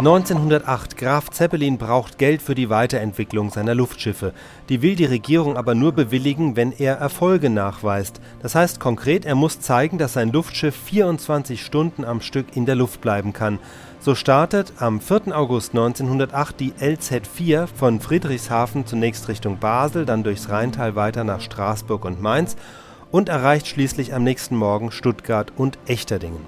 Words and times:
1908 0.00 0.96
Graf 0.96 1.28
Zeppelin 1.28 1.76
braucht 1.76 2.16
Geld 2.16 2.40
für 2.40 2.54
die 2.54 2.70
Weiterentwicklung 2.70 3.50
seiner 3.50 3.74
Luftschiffe. 3.74 4.32
Die 4.70 4.80
will 4.80 4.96
die 4.96 5.04
Regierung 5.04 5.58
aber 5.58 5.74
nur 5.74 5.92
bewilligen, 5.92 6.56
wenn 6.56 6.72
er 6.72 6.94
Erfolge 6.94 7.50
nachweist. 7.50 8.18
Das 8.40 8.54
heißt 8.54 8.80
konkret, 8.80 9.26
er 9.26 9.34
muss 9.34 9.60
zeigen, 9.60 9.98
dass 9.98 10.14
sein 10.14 10.32
Luftschiff 10.32 10.74
24 10.74 11.62
Stunden 11.62 12.06
am 12.06 12.22
Stück 12.22 12.56
in 12.56 12.64
der 12.64 12.76
Luft 12.76 13.02
bleiben 13.02 13.34
kann. 13.34 13.58
So 14.00 14.14
startet 14.14 14.72
am 14.78 15.02
4. 15.02 15.36
August 15.36 15.72
1908 15.72 16.58
die 16.58 16.72
LZ-4 16.80 17.66
von 17.66 18.00
Friedrichshafen 18.00 18.86
zunächst 18.86 19.28
Richtung 19.28 19.58
Basel, 19.58 20.06
dann 20.06 20.24
durchs 20.24 20.48
Rheintal 20.48 20.96
weiter 20.96 21.24
nach 21.24 21.42
Straßburg 21.42 22.06
und 22.06 22.22
Mainz 22.22 22.56
und 23.10 23.28
erreicht 23.28 23.66
schließlich 23.66 24.14
am 24.14 24.24
nächsten 24.24 24.56
Morgen 24.56 24.92
Stuttgart 24.92 25.52
und 25.58 25.76
Echterdingen. 25.84 26.40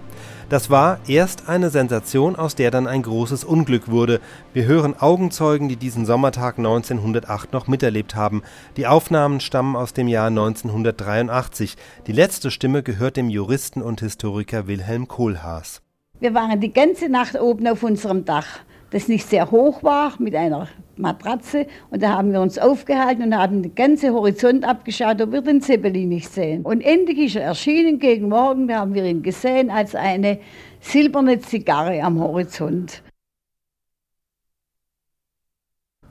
Das 0.48 0.70
war 0.70 0.98
erst 1.06 1.48
eine 1.48 1.70
Sensation, 1.70 2.36
aus 2.36 2.54
der 2.54 2.70
dann 2.70 2.86
ein 2.86 3.02
großes 3.02 3.44
Unglück 3.44 3.90
wurde. 3.90 4.20
Wir 4.52 4.66
hören 4.66 4.94
Augenzeugen, 4.98 5.68
die 5.68 5.76
diesen 5.76 6.06
Sommertag 6.06 6.58
1908 6.58 7.52
noch 7.52 7.66
miterlebt 7.66 8.14
haben. 8.14 8.42
Die 8.76 8.86
Aufnahmen 8.86 9.40
stammen 9.40 9.76
aus 9.76 9.92
dem 9.92 10.08
Jahr 10.08 10.28
1983. 10.28 11.76
Die 12.06 12.12
letzte 12.12 12.50
Stimme 12.50 12.82
gehört 12.82 13.16
dem 13.16 13.28
Juristen 13.28 13.82
und 13.82 14.00
Historiker 14.00 14.66
Wilhelm 14.66 15.08
Kohlhaas. 15.08 15.82
Wir 16.20 16.34
waren 16.34 16.60
die 16.60 16.72
ganze 16.72 17.08
Nacht 17.08 17.40
oben 17.40 17.66
auf 17.66 17.82
unserem 17.82 18.24
Dach 18.24 18.60
das 18.92 19.08
nicht 19.08 19.28
sehr 19.28 19.50
hoch 19.50 19.82
war, 19.82 20.12
mit 20.18 20.34
einer 20.34 20.68
Matratze. 20.96 21.66
Und 21.90 22.02
da 22.02 22.16
haben 22.16 22.32
wir 22.32 22.40
uns 22.40 22.58
aufgehalten 22.58 23.22
und 23.22 23.36
haben 23.36 23.62
den 23.62 23.74
ganzen 23.74 24.12
Horizont 24.12 24.64
abgeschaut, 24.64 25.20
ob 25.20 25.32
wir 25.32 25.42
den 25.42 25.60
Zeppelin 25.60 26.08
nicht 26.08 26.30
sehen. 26.30 26.62
Und 26.62 26.80
endlich 26.80 27.18
ist 27.18 27.36
er 27.36 27.42
erschienen 27.42 27.98
gegen 27.98 28.28
Morgen, 28.28 28.68
da 28.68 28.80
haben 28.80 28.94
wir 28.94 29.04
ihn 29.04 29.22
gesehen 29.22 29.70
als 29.70 29.94
eine 29.94 30.38
silberne 30.80 31.40
Zigarre 31.40 32.02
am 32.02 32.20
Horizont. 32.20 33.02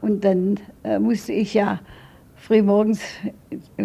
Und 0.01 0.23
dann 0.25 0.59
äh, 0.83 0.97
musste 0.97 1.33
ich 1.33 1.53
ja 1.53 1.79
frühmorgens 2.41 2.99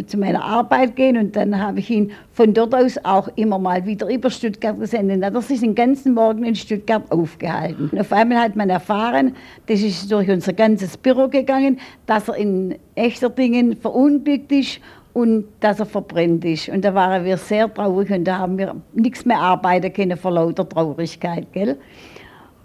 zu 0.06 0.16
meiner 0.16 0.42
Arbeit 0.42 0.96
gehen 0.96 1.18
und 1.18 1.36
dann 1.36 1.60
habe 1.60 1.80
ich 1.80 1.90
ihn 1.90 2.12
von 2.32 2.54
dort 2.54 2.74
aus 2.74 2.98
auch 3.04 3.28
immer 3.36 3.58
mal 3.58 3.84
wieder 3.84 4.08
über 4.08 4.30
Stuttgart 4.30 4.78
gesendet. 4.78 5.18
Dann 5.18 5.26
hat 5.26 5.34
er 5.34 5.42
sich 5.42 5.60
den 5.60 5.74
ganzen 5.74 6.14
Morgen 6.14 6.42
in 6.44 6.54
Stuttgart 6.54 7.02
aufgehalten. 7.10 7.90
Und 7.92 8.00
auf 8.00 8.12
einmal 8.12 8.38
hat 8.38 8.56
man 8.56 8.70
erfahren, 8.70 9.36
das 9.66 9.82
ist 9.82 10.10
durch 10.10 10.30
unser 10.30 10.54
ganzes 10.54 10.96
Büro 10.96 11.28
gegangen, 11.28 11.78
dass 12.06 12.28
er 12.28 12.36
in 12.36 12.76
echter 12.94 13.28
Dingen 13.28 13.76
verunglückt 13.76 14.50
ist 14.50 14.80
und 15.12 15.44
dass 15.60 15.78
er 15.80 15.86
verbrennt 15.86 16.44
ist. 16.46 16.70
Und 16.70 16.82
da 16.82 16.94
waren 16.94 17.24
wir 17.24 17.36
sehr 17.36 17.72
traurig 17.72 18.10
und 18.10 18.24
da 18.24 18.38
haben 18.38 18.56
wir 18.56 18.74
nichts 18.94 19.26
mehr 19.26 19.38
arbeiten 19.38 19.92
können 19.92 20.16
vor 20.16 20.30
lauter 20.30 20.66
Traurigkeit. 20.66 21.46
Gell? 21.52 21.76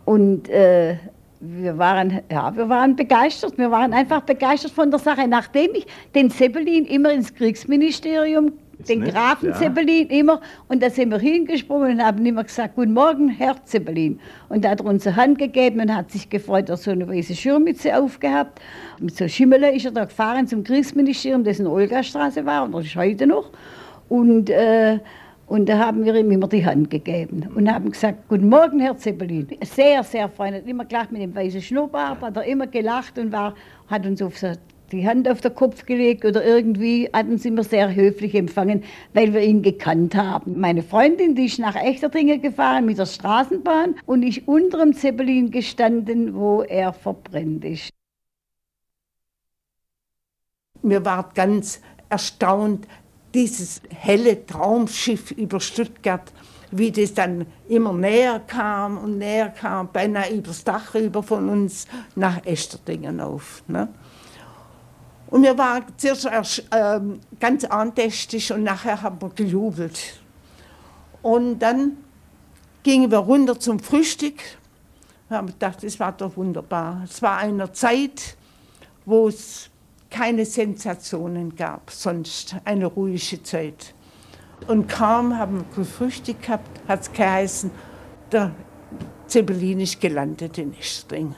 Und 0.05 0.47
äh, 0.49 0.95
wir 1.41 1.77
waren, 1.77 2.21
ja, 2.31 2.55
wir 2.55 2.69
waren 2.69 2.95
begeistert. 2.95 3.57
Wir 3.57 3.71
waren 3.71 3.93
einfach 3.93 4.21
begeistert 4.21 4.71
von 4.71 4.91
der 4.91 4.99
Sache. 4.99 5.27
Nachdem 5.27 5.73
ich 5.73 5.87
den 6.13 6.29
Zeppelin 6.29 6.85
immer 6.85 7.11
ins 7.11 7.33
Kriegsministerium, 7.33 8.53
Jetzt 8.77 8.89
den 8.89 9.01
nicht, 9.01 9.13
Grafen 9.13 9.49
ja. 9.49 9.55
Zeppelin 9.55 10.07
immer, 10.09 10.41
und 10.67 10.81
da 10.81 10.89
sind 10.89 11.09
wir 11.09 11.19
hingesprungen 11.19 11.93
und 11.93 12.03
haben 12.03 12.25
immer 12.25 12.43
gesagt, 12.43 12.75
guten 12.75 12.93
Morgen, 12.93 13.29
Herr 13.29 13.55
Zeppelin. 13.65 14.19
Und 14.49 14.65
da 14.65 14.69
hat 14.69 14.81
er 14.81 14.85
uns 14.85 15.05
eine 15.05 15.15
Hand 15.15 15.39
gegeben 15.39 15.81
und 15.81 15.95
hat 15.95 16.11
sich 16.11 16.29
gefreut, 16.29 16.69
dass 16.69 16.81
er 16.81 16.83
so 16.83 16.91
eine 16.91 17.07
weiße 17.07 17.35
Schirmmütze 17.35 17.95
aufgehabt. 17.95 18.59
Mit 18.99 19.15
so 19.15 19.27
Schimmel 19.27 19.63
ist 19.63 19.85
er 19.85 19.91
da 19.91 20.05
gefahren 20.05 20.47
zum 20.47 20.63
Kriegsministerium, 20.63 21.43
das 21.43 21.59
in 21.59 21.65
der 21.65 21.73
Olgastraße 21.73 22.45
war, 22.45 22.63
und 22.65 22.73
das 22.73 22.85
ist 22.85 22.95
heute 22.95 23.27
noch. 23.27 23.49
Und 24.09 24.49
äh, 24.49 24.99
und 25.51 25.67
da 25.67 25.79
haben 25.79 26.05
wir 26.05 26.15
ihm 26.15 26.31
immer 26.31 26.47
die 26.47 26.65
Hand 26.65 26.89
gegeben 26.89 27.45
und 27.53 27.69
haben 27.69 27.91
gesagt, 27.91 28.29
guten 28.29 28.47
Morgen, 28.47 28.79
Herr 28.79 28.95
Zeppelin. 28.95 29.49
Sehr, 29.65 30.01
sehr 30.01 30.29
freundlich, 30.29 30.65
immer 30.65 30.85
gleich 30.85 31.11
mit 31.11 31.21
dem 31.21 31.35
weißen 31.35 31.61
Schnurrbart, 31.61 32.21
hat 32.21 32.37
er 32.37 32.45
immer 32.45 32.67
gelacht 32.67 33.19
und 33.19 33.33
war, 33.33 33.53
hat 33.87 34.05
uns 34.05 34.21
auf 34.21 34.35
die 34.93 35.05
Hand 35.05 35.27
auf 35.27 35.41
den 35.41 35.53
Kopf 35.53 35.85
gelegt 35.85 36.23
oder 36.23 36.41
irgendwie 36.41 37.09
hat 37.11 37.25
uns 37.27 37.43
immer 37.43 37.65
sehr 37.65 37.93
höflich 37.93 38.33
empfangen, 38.33 38.85
weil 39.13 39.33
wir 39.33 39.41
ihn 39.41 39.61
gekannt 39.61 40.15
haben. 40.15 40.57
Meine 40.57 40.83
Freundin, 40.83 41.35
die 41.35 41.47
ist 41.47 41.59
nach 41.59 41.75
Echterdingen 41.75 42.41
gefahren 42.41 42.85
mit 42.85 42.97
der 42.97 43.05
Straßenbahn 43.05 43.95
und 44.05 44.23
ich 44.23 44.47
unter 44.47 44.77
dem 44.77 44.93
Zeppelin 44.93 45.51
gestanden, 45.51 46.33
wo 46.33 46.61
er 46.61 46.93
verbrennt 46.93 47.65
ist. 47.65 47.89
Mir 50.81 51.03
war 51.03 51.29
ganz 51.33 51.81
erstaunt, 52.07 52.87
dieses 53.33 53.81
helle 53.89 54.45
Traumschiff 54.45 55.31
über 55.31 55.59
Stuttgart, 55.59 56.31
wie 56.71 56.91
das 56.91 57.13
dann 57.13 57.45
immer 57.67 57.93
näher 57.93 58.39
kam 58.39 58.97
und 58.97 59.17
näher 59.17 59.49
kam, 59.49 59.91
beinahe 59.91 60.33
übers 60.33 60.63
Dach 60.63 60.93
rüber 60.93 61.21
von 61.21 61.49
uns 61.49 61.85
nach 62.15 62.45
Echterdingen 62.45 63.19
auf. 63.19 63.63
Ne? 63.67 63.89
Und 65.27 65.43
wir 65.43 65.57
waren 65.57 65.85
zuerst 65.97 66.65
äh, 66.71 66.99
ganz 67.39 67.63
andächtig 67.63 68.51
und 68.51 68.63
nachher 68.63 69.01
haben 69.01 69.21
wir 69.21 69.29
gejubelt. 69.29 70.19
Und 71.21 71.59
dann 71.59 71.97
gingen 72.83 73.09
wir 73.09 73.19
runter 73.19 73.59
zum 73.59 73.79
Frühstück. 73.79 74.41
Wir 75.29 75.37
haben 75.37 75.47
gedacht, 75.47 75.83
das 75.83 75.99
war 75.99 76.11
doch 76.11 76.35
wunderbar. 76.35 77.01
Es 77.05 77.21
war 77.21 77.37
eine 77.37 77.71
Zeit, 77.71 78.35
wo 79.05 79.29
es 79.29 79.70
keine 80.11 80.45
Sensationen 80.45 81.55
gab, 81.55 81.89
sonst 81.89 82.55
eine 82.65 82.85
ruhige 82.85 83.41
Zeit. 83.41 83.95
Und 84.67 84.87
kaum 84.87 85.37
haben 85.37 85.59
wir 85.59 85.83
gefrühstückt 85.83 86.43
gehabt, 86.43 86.81
hat 86.87 87.01
es 87.01 87.11
geheißen, 87.11 87.71
der 88.31 88.51
Zeppelin 89.25 89.79
ist 89.79 89.99
gelandet 89.99 90.57
in 90.57 90.73
Estring. 90.77 91.33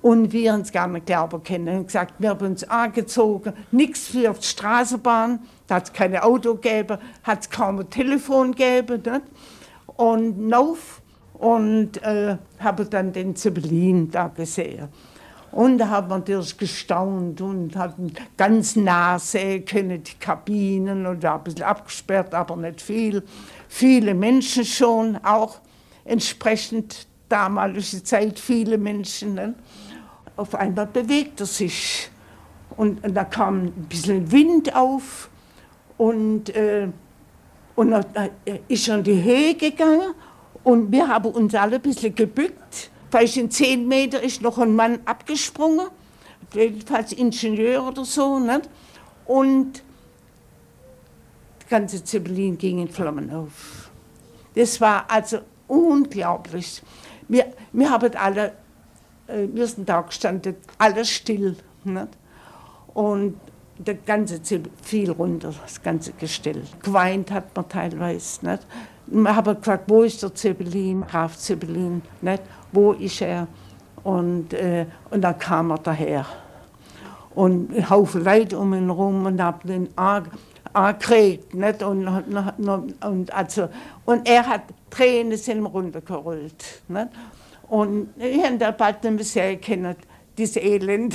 Und 0.00 0.32
wir 0.32 0.54
uns 0.54 0.72
gar 0.72 0.88
nicht 0.88 1.06
glauben 1.06 1.44
können. 1.44 1.78
Und 1.78 1.86
gesagt, 1.86 2.14
wir 2.18 2.30
haben 2.30 2.44
uns 2.44 2.64
angezogen, 2.64 3.52
nichts 3.70 4.08
für 4.08 4.32
die 4.32 4.42
Straßenbahn, 4.42 5.40
da 5.68 5.76
hat 5.76 5.84
es 5.84 5.92
keine 5.92 6.24
Auto 6.24 6.56
gegeben, 6.56 6.98
hat 7.22 7.42
es 7.42 7.50
kaum 7.50 7.78
ein 7.78 7.88
Telefon 7.88 8.52
gegeben. 8.52 9.02
Nicht? 9.04 9.22
Und 9.86 10.48
lauf 10.48 11.02
und 11.34 12.02
äh, 12.02 12.36
habe 12.58 12.86
dann 12.86 13.12
den 13.12 13.36
Zeppelin 13.36 14.10
da 14.10 14.28
gesehen. 14.28 14.88
Und 15.52 15.76
da 15.78 15.90
hat 15.90 16.08
man 16.08 16.20
natürlich 16.20 16.56
gestaunt 16.56 17.40
und 17.42 17.76
hat 17.76 17.94
ganz 18.38 18.74
nah 18.74 19.18
sehen 19.18 19.64
können, 19.66 20.02
die 20.02 20.14
Kabinen 20.14 21.04
und 21.04 21.24
ein 21.24 21.44
bisschen 21.44 21.64
abgesperrt, 21.64 22.34
aber 22.34 22.56
nicht 22.56 22.80
viel. 22.80 23.22
Viele 23.68 24.14
Menschen 24.14 24.64
schon, 24.64 25.18
auch 25.22 25.58
entsprechend 26.06 27.06
damalige 27.28 28.02
Zeit, 28.02 28.38
viele 28.38 28.78
Menschen. 28.78 29.34
Ne? 29.34 29.54
Auf 30.36 30.54
einmal 30.54 30.86
bewegt 30.86 31.40
er 31.40 31.46
sich 31.46 32.10
und, 32.76 33.04
und 33.04 33.14
da 33.14 33.24
kam 33.24 33.64
ein 33.64 33.86
bisschen 33.90 34.32
Wind 34.32 34.74
auf 34.74 35.28
und, 35.98 36.48
äh, 36.56 36.88
und 37.76 37.90
dann 37.90 38.04
ist 38.68 38.88
er 38.88 38.98
in 38.98 39.04
die 39.04 39.22
Höhe 39.22 39.54
gegangen 39.54 40.14
und 40.64 40.90
wir 40.90 41.06
haben 41.06 41.30
uns 41.30 41.54
alle 41.54 41.76
ein 41.76 41.82
bisschen 41.82 42.14
gebückt 42.14 42.90
Vielleicht 43.12 43.36
in 43.36 43.50
zehn 43.50 43.86
Meter 43.86 44.22
ist 44.22 44.40
noch 44.40 44.56
ein 44.56 44.74
Mann 44.74 45.00
abgesprungen, 45.04 45.88
jedenfalls 46.54 47.12
Ingenieur 47.12 47.86
oder 47.86 48.06
so. 48.06 48.38
Nicht? 48.38 48.70
Und 49.26 49.82
das 51.58 51.68
ganze 51.68 52.02
Zeppelin 52.02 52.56
ging 52.56 52.78
in 52.78 52.88
Flammen 52.88 53.30
auf. 53.30 53.90
Das 54.54 54.80
war 54.80 55.10
also 55.10 55.40
unglaublich. 55.68 56.82
Wir, 57.28 57.52
wir 57.72 57.90
haben 57.90 58.16
alle, 58.16 58.54
äh, 59.26 59.46
wir 59.52 59.66
sind 59.66 59.86
da 59.90 60.00
gestanden, 60.00 60.56
alles 60.78 61.10
still. 61.10 61.54
Nicht? 61.84 62.08
Und 62.94 63.38
der 63.78 63.94
ganze 63.94 64.40
fiel 64.82 65.10
runter, 65.10 65.52
das 65.62 65.82
ganze 65.82 66.12
Gestell. 66.12 66.62
Geweint 66.82 67.30
hat 67.30 67.54
man 67.54 67.68
teilweise. 67.68 68.46
Nicht? 68.46 68.66
Wir 69.06 69.36
haben 69.36 69.56
gefragt, 69.56 69.84
wo 69.88 70.02
ist 70.02 70.22
der 70.22 70.34
Zeppelin, 70.34 71.04
Graf 71.06 71.36
Zeppelin, 71.36 72.02
nicht? 72.20 72.42
wo 72.72 72.92
ist 72.92 73.20
er? 73.20 73.46
Und, 74.04 74.52
äh, 74.54 74.86
und 75.10 75.22
dann 75.22 75.38
kam 75.38 75.70
er 75.70 75.78
daher. 75.78 76.26
Und 77.34 77.74
ein 77.74 77.88
Haufen 77.88 78.24
Leute 78.24 78.58
um 78.58 78.74
ihn 78.74 78.86
herum 78.86 79.24
und 79.24 79.40
haben 79.40 79.70
ihn 79.70 79.88
angekriegt. 79.96 81.54
Und, 81.54 82.06
und, 82.06 82.94
und, 83.04 83.32
also, 83.32 83.68
und 84.04 84.28
er 84.28 84.46
hat 84.46 84.62
Tränen 84.90 85.38
sind 85.38 85.64
runtergerollt. 85.64 86.82
Nicht? 86.88 87.08
Und 87.68 88.08
ich 88.18 88.44
habe 88.44 88.58
da 88.58 88.70
bald 88.70 89.02
nicht 89.02 89.14
mehr 89.14 89.24
sehr 89.24 89.50
erkennen, 89.50 89.96
dieses 90.36 90.56
Elend. 90.56 91.14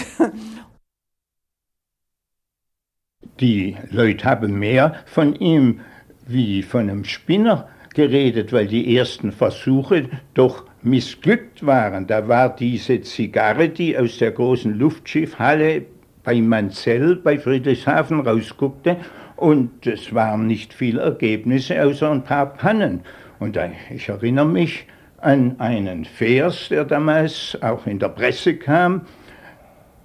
Die 3.40 3.76
Leute 3.92 4.26
haben 4.26 4.58
mehr 4.58 4.96
von 5.06 5.36
ihm 5.36 5.82
wie 6.26 6.64
von 6.64 6.90
einem 6.90 7.06
Spinner 7.06 7.68
geredet, 7.94 8.52
weil 8.52 8.68
die 8.68 8.98
ersten 8.98 9.32
Versuche 9.32 10.10
doch 10.34 10.66
missglückt 10.82 11.66
waren. 11.66 12.08
Da 12.08 12.28
war 12.28 12.56
diese 12.56 13.02
Zigarre, 13.02 13.70
die 13.70 13.98
aus 13.98 14.18
der 14.18 14.32
großen 14.32 14.74
Luftschiffhalle 14.74 15.86
bei 16.24 16.42
Manzell 16.42 17.16
bei 17.16 17.38
Friedrichshafen 17.38 18.22
rausguckte 18.22 18.98
und 19.36 19.86
es 19.86 20.14
waren 20.14 20.48
nicht 20.48 20.74
viele 20.74 21.02
Ergebnisse 21.02 21.82
außer 21.82 22.12
ein 22.12 22.24
paar 22.24 22.54
Pannen. 22.54 23.02
Und 23.40 23.58
ich 23.94 24.10
erinnere 24.10 24.48
mich, 24.48 24.88
an 25.20 25.60
einen 25.60 26.06
Vers, 26.06 26.70
der 26.70 26.86
damals 26.86 27.58
auch 27.62 27.88
in 27.88 28.00
der 28.00 28.10
Presse 28.10 28.56
kam. 28.56 29.02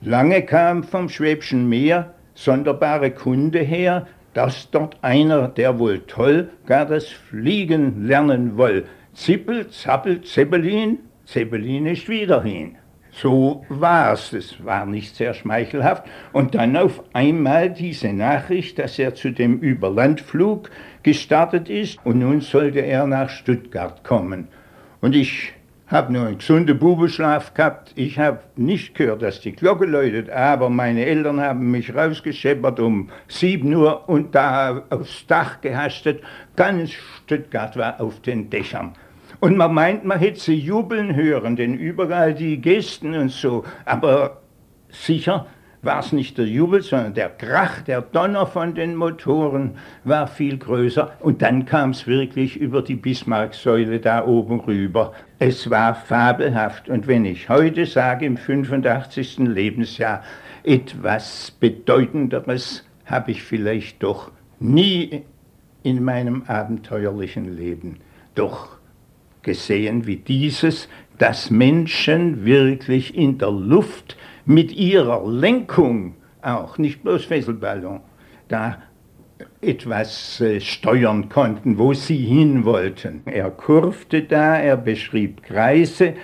Lange 0.00 0.43
kam 0.43 0.84
vom 0.84 1.08
Schwäbischen 1.08 1.69
Meer 1.69 2.14
sonderbare 2.34 3.11
Kunde 3.11 3.61
her, 3.61 4.06
dass 4.34 4.70
dort 4.70 4.96
einer, 5.02 5.49
der 5.49 5.79
wohl 5.79 6.00
toll 6.06 6.50
gar 6.67 6.87
das 6.87 7.08
Fliegen 7.08 8.06
lernen 8.06 8.56
woll. 8.56 8.84
Zippel, 9.14 9.69
zappel, 9.69 10.23
Zeppelin, 10.23 10.99
Zeppelin 11.26 11.87
ist 11.87 12.08
wieder 12.08 12.43
hin. 12.43 12.76
So 13.14 13.67
war 13.69 14.14
es, 14.14 14.32
es 14.32 14.64
war 14.64 14.87
nicht 14.87 15.14
sehr 15.14 15.34
schmeichelhaft. 15.34 16.05
Und 16.32 16.55
dann 16.55 16.76
auf 16.79 17.05
einmal 17.12 17.69
diese 17.69 18.12
Nachricht, 18.12 18.79
dass 18.79 18.99
er 18.99 19.14
zu 19.14 19.32
dem 19.32 19.58
Überlandflug 19.58 20.70
gestartet 21.02 21.69
ist 21.69 21.99
und 22.05 22.20
nun 22.20 22.40
sollte 22.40 22.81
er 22.81 23.06
nach 23.06 23.29
Stuttgart 23.29 24.02
kommen. 24.02 24.49
Und 25.02 25.14
ich 25.14 25.52
habe 25.93 26.12
nur 26.12 26.27
einen 26.27 26.39
gesunden 26.39 26.79
Bubenschlaf 26.79 27.53
gehabt. 27.53 27.93
Ich 27.97 28.19
habe 28.19 28.41
nicht 28.56 28.94
gehört, 28.94 29.21
dass 29.21 29.43
die 29.43 29.53
Glocke 29.53 29.85
läutet, 29.85 30.31
aber 30.31 30.71
meine 30.71 31.05
Eltern 31.05 31.39
haben 31.39 31.71
mich 31.71 31.94
rausgescheppert 31.94 32.81
um 32.81 33.11
7 33.29 33.73
Uhr 33.75 34.09
und 34.09 34.35
da 34.35 34.85
aufs 34.89 35.27
Dach 35.27 35.61
gehastet. 35.61 36.23
Ganz 36.56 36.93
Stuttgart 36.93 37.77
war 37.77 38.00
auf 38.00 38.21
den 38.23 38.49
Dächern. 38.49 38.94
Und 39.41 39.56
man 39.59 39.75
meint, 39.75 40.05
man 40.05 40.19
hätte 40.19 40.41
sie 40.41 40.55
jubeln 40.55 41.15
hören, 41.15 41.56
denn 41.56 41.75
überall 41.75 42.33
die 42.33 42.61
Gesten 42.61 43.15
und 43.15 43.31
so. 43.31 43.65
Aber 43.85 44.41
sicher 44.89 45.47
war 45.82 45.99
es 45.99 46.12
nicht 46.12 46.38
der 46.38 46.46
Jubel, 46.46 46.81
sondern 46.81 47.14
der 47.14 47.29
Krach, 47.29 47.82
der 47.82 48.00
Donner 48.00 48.46
von 48.46 48.75
den 48.75 48.94
Motoren 48.94 49.73
war 50.05 50.29
viel 50.29 50.56
größer. 50.56 51.12
Und 51.19 51.43
dann 51.43 51.67
kam 51.67 51.90
es 51.90 52.06
wirklich 52.06 52.56
über 52.56 52.82
die 52.82 52.94
Bismarcksäule 52.94 53.99
da 53.99 54.25
oben 54.25 54.61
rüber. 54.61 55.12
Es 55.40 55.69
war 55.70 55.96
fabelhaft. 55.96 56.88
Und 56.88 57.08
wenn 57.08 57.25
ich 57.25 57.49
heute 57.49 57.84
sage, 57.84 58.26
im 58.26 58.37
85. 58.37 59.38
Lebensjahr, 59.38 60.23
etwas 60.62 61.50
Bedeutenderes 61.50 62.84
habe 63.05 63.32
ich 63.32 63.43
vielleicht 63.43 64.05
doch 64.05 64.31
nie 64.61 65.23
in 65.82 66.05
meinem 66.05 66.44
abenteuerlichen 66.46 67.56
Leben 67.56 67.96
doch 68.37 68.76
gesehen 69.43 70.06
wie 70.06 70.17
dieses, 70.17 70.88
dass 71.19 71.50
Menschen 71.50 72.44
wirklich 72.44 73.17
in 73.17 73.38
der 73.38 73.50
Luft 73.50 74.17
mit 74.44 74.73
ihrer 74.73 75.29
Lenkung 75.29 76.15
auch, 76.43 76.79
nicht 76.79 77.03
bloß 77.03 77.25
Fesselballon, 77.25 78.00
da 78.49 78.79
etwas 79.61 80.41
äh, 80.41 80.61
steuern 80.61 81.29
konnten, 81.29 81.79
wo 81.79 81.94
sie 81.94 82.17
hin 82.17 82.65
wollten. 82.65 83.23
Er 83.27 83.50
kurfte 83.50 84.23
da, 84.23 84.56
er 84.56 84.77
beschrieb 84.77 85.43
Kreise, 85.43 86.15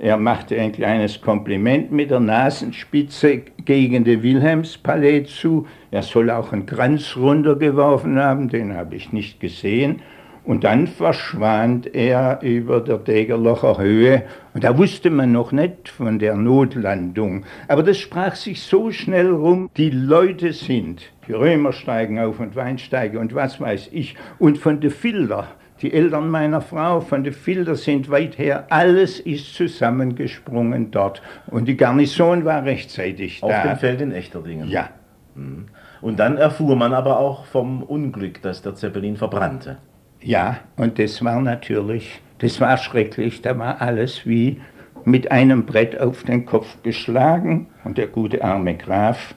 er 0.00 0.16
machte 0.16 0.58
ein 0.60 0.70
kleines 0.70 1.20
Kompliment 1.20 1.90
mit 1.90 2.12
der 2.12 2.20
Nasenspitze 2.20 3.42
gegen 3.64 4.04
den 4.04 4.22
Wilhelmspalais 4.22 5.24
zu. 5.24 5.66
Er 5.90 6.02
soll 6.02 6.30
auch 6.30 6.52
einen 6.52 6.66
Kranz 6.66 7.16
runtergeworfen 7.16 8.16
haben, 8.16 8.48
den 8.48 8.76
habe 8.76 8.94
ich 8.94 9.12
nicht 9.12 9.40
gesehen. 9.40 10.00
Und 10.48 10.64
dann 10.64 10.86
verschwand 10.86 11.94
er 11.94 12.40
über 12.40 12.80
der 12.80 12.96
Degerlocher 12.96 13.76
Höhe. 13.76 14.22
Und 14.54 14.64
da 14.64 14.78
wusste 14.78 15.10
man 15.10 15.30
noch 15.30 15.52
nicht 15.52 15.90
von 15.90 16.18
der 16.18 16.36
Notlandung. 16.36 17.44
Aber 17.68 17.82
das 17.82 17.98
sprach 17.98 18.34
sich 18.34 18.62
so 18.62 18.90
schnell 18.90 19.30
rum. 19.30 19.68
Die 19.76 19.90
Leute 19.90 20.54
sind, 20.54 21.02
die 21.26 21.34
Römer 21.34 21.74
steigen 21.74 22.18
auf 22.18 22.40
und 22.40 22.56
Weinsteige 22.56 23.18
und 23.18 23.34
was 23.34 23.60
weiß 23.60 23.90
ich. 23.92 24.16
Und 24.38 24.56
von 24.56 24.80
der 24.80 24.90
Filder, 24.90 25.48
die 25.82 25.92
Eltern 25.92 26.30
meiner 26.30 26.62
Frau 26.62 27.02
von 27.02 27.24
der 27.24 27.34
Filder 27.34 27.74
sind 27.74 28.08
weit 28.08 28.38
her. 28.38 28.68
Alles 28.70 29.20
ist 29.20 29.52
zusammengesprungen 29.52 30.90
dort. 30.90 31.20
Und 31.48 31.68
die 31.68 31.76
Garnison 31.76 32.46
war 32.46 32.64
rechtzeitig 32.64 33.42
Auf 33.42 33.50
da. 33.50 33.58
Auf 33.58 33.64
dem 33.64 33.76
Feld 33.76 34.00
in 34.00 34.12
Echterdingen. 34.12 34.70
Ja. 34.70 34.88
Mhm. 35.34 35.66
Und 36.00 36.18
dann 36.18 36.38
erfuhr 36.38 36.74
man 36.74 36.94
aber 36.94 37.18
auch 37.18 37.44
vom 37.44 37.82
Unglück, 37.82 38.40
dass 38.40 38.62
der 38.62 38.74
Zeppelin 38.74 39.18
verbrannte. 39.18 39.76
Ja, 40.20 40.58
und 40.76 40.98
das 40.98 41.24
war 41.24 41.40
natürlich, 41.40 42.20
das 42.38 42.60
war 42.60 42.76
schrecklich, 42.76 43.42
da 43.42 43.58
war 43.58 43.80
alles 43.80 44.26
wie 44.26 44.60
mit 45.04 45.30
einem 45.30 45.64
Brett 45.64 45.98
auf 45.98 46.24
den 46.24 46.44
Kopf 46.44 46.82
geschlagen. 46.82 47.68
Und 47.84 47.98
der 47.98 48.08
gute 48.08 48.42
arme 48.44 48.76
Graf, 48.76 49.34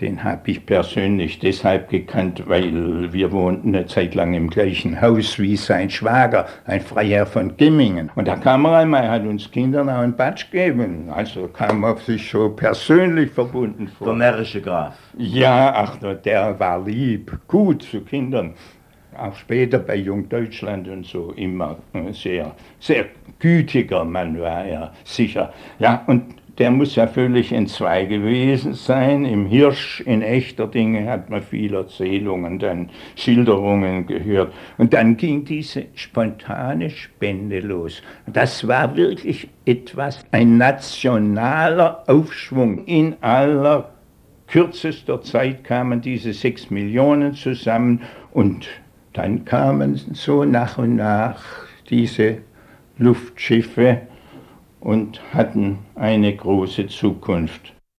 den 0.00 0.24
habe 0.24 0.50
ich 0.50 0.64
persönlich 0.64 1.40
deshalb 1.40 1.90
gekannt, 1.90 2.44
weil 2.46 3.12
wir 3.12 3.32
wohnten 3.32 3.74
eine 3.74 3.86
Zeit 3.86 4.14
lang 4.14 4.32
im 4.34 4.48
gleichen 4.48 5.00
Haus 5.00 5.38
wie 5.38 5.56
sein 5.56 5.90
Schwager, 5.90 6.46
ein 6.64 6.80
Freiherr 6.80 7.26
von 7.26 7.56
Gimmingen. 7.56 8.10
Und 8.14 8.28
da 8.28 8.36
kam 8.36 8.64
er 8.64 8.78
einmal, 8.78 9.04
er 9.04 9.10
hat 9.10 9.26
uns 9.26 9.50
Kindern 9.50 9.90
auch 9.90 9.98
einen 9.98 10.16
Batsch 10.16 10.50
gegeben. 10.50 11.10
Also 11.10 11.48
kam 11.48 11.82
er 11.84 11.96
sich 11.96 12.28
schon 12.28 12.56
persönlich 12.56 13.30
verbunden 13.30 13.88
vor. 13.88 14.06
Der 14.06 14.16
närrische 14.16 14.62
Graf. 14.62 14.94
Ja, 15.18 15.72
ach, 15.74 15.96
der 16.24 16.58
war 16.58 16.82
lieb, 16.84 17.38
gut 17.48 17.82
zu 17.82 18.00
Kindern 18.02 18.54
auch 19.20 19.36
später 19.36 19.78
bei 19.78 19.96
Jung 19.96 20.28
Deutschland 20.28 20.88
und 20.88 21.06
so 21.06 21.32
immer 21.36 21.78
sehr, 22.12 22.54
sehr 22.78 23.06
gütiger 23.38 24.04
Mann 24.04 24.38
war 24.40 24.64
er, 24.64 24.92
sicher. 25.04 25.52
Ja, 25.78 26.04
und 26.06 26.40
der 26.60 26.70
muss 26.70 26.94
ja 26.94 27.06
völlig 27.06 27.52
entzwei 27.52 28.04
gewesen 28.04 28.74
sein. 28.74 29.24
Im 29.24 29.46
Hirsch 29.46 30.02
in 30.02 30.20
echter 30.20 30.66
Dinge 30.66 31.08
hat 31.08 31.30
man 31.30 31.42
viele 31.42 31.78
Erzählungen, 31.78 32.58
dann 32.58 32.90
Schilderungen 33.16 34.06
gehört. 34.06 34.52
Und 34.76 34.92
dann 34.92 35.16
ging 35.16 35.46
diese 35.46 35.86
spontane 35.94 36.90
Spende 36.90 37.60
los. 37.60 38.02
Das 38.26 38.68
war 38.68 38.94
wirklich 38.94 39.48
etwas, 39.64 40.22
ein 40.32 40.58
nationaler 40.58 42.04
Aufschwung. 42.06 42.84
In 42.84 43.16
aller 43.22 43.92
kürzester 44.46 45.22
Zeit 45.22 45.64
kamen 45.64 46.02
diese 46.02 46.34
sechs 46.34 46.70
Millionen 46.70 47.32
zusammen 47.32 48.02
und 48.32 48.68
dann 49.12 49.44
kamen 49.44 49.96
so 50.12 50.44
nach 50.44 50.78
und 50.78 50.96
nach 50.96 51.42
diese 51.88 52.38
Luftschiffe 52.98 54.02
und 54.80 55.20
hatten 55.34 55.78
eine 55.94 56.34
große 56.34 56.86
Zukunft. 56.86 57.74